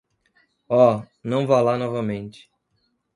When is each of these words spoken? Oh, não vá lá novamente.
Oh, 0.67 1.03
não 1.23 1.45
vá 1.45 1.61
lá 1.61 1.77
novamente. 1.77 2.49